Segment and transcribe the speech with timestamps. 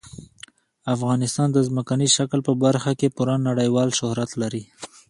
[0.95, 4.63] افغانستان د ځمکني شکل په برخه کې پوره نړیوال شهرت لري.